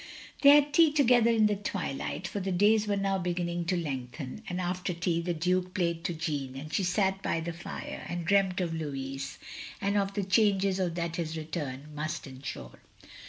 "They 0.41 0.49
had 0.49 0.73
tea 0.73 0.91
together 0.91 1.29
in 1.29 1.45
the 1.45 1.55
twilight, 1.55 2.27
for 2.27 2.39
the 2.39 2.51
days 2.51 2.87
were 2.87 2.97
now 2.97 3.19
beginning 3.19 3.65
to 3.65 3.77
lengthen; 3.77 4.41
and 4.49 4.59
after 4.59 4.95
tea, 4.95 5.21
the 5.21 5.35
Duke 5.35 5.75
played 5.75 6.03
to 6.05 6.13
Jeanne; 6.15 6.55
and 6.55 6.73
she 6.73 6.83
sat 6.83 7.21
by 7.21 7.39
the 7.39 7.53
fire, 7.53 8.03
and 8.09 8.25
dreamt 8.25 8.61
of 8.61 8.71
Lotiis, 8.73 9.37
and 9.79 9.97
of 9.97 10.15
the 10.15 10.23
changes 10.23 10.77
that 10.77 11.17
his 11.17 11.37
return 11.37 11.89
must 11.93 12.25
ensure. 12.25 12.79